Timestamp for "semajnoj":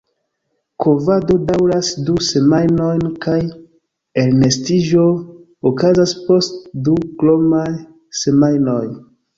8.25-8.85